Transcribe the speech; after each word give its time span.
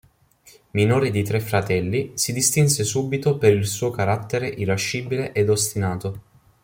Minore 0.71 1.11
di 1.11 1.21
tre 1.23 1.39
fratelli, 1.39 2.13
si 2.15 2.33
distinse 2.33 2.83
subito 2.83 3.37
per 3.37 3.53
il 3.53 3.67
suo 3.67 3.91
carattere 3.91 4.47
irascibile 4.47 5.31
ed 5.31 5.47
ostinato. 5.47 6.21